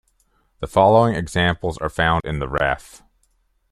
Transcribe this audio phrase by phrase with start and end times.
[0.61, 3.03] The following examples are found in the Ref.